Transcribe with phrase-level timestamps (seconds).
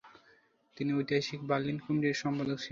[0.77, 2.69] তিনি ঐতিহাসিক বার্লিন কমিটির সম্পাদক ছিলেন।